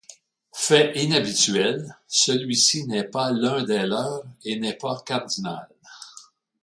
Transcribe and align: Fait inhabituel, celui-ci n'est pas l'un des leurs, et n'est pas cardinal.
Fait 0.55 0.97
inhabituel, 0.99 1.95
celui-ci 2.07 2.87
n'est 2.87 3.03
pas 3.03 3.29
l'un 3.31 3.61
des 3.61 3.85
leurs, 3.85 4.23
et 4.43 4.59
n'est 4.59 4.73
pas 4.73 4.99
cardinal. 5.05 5.69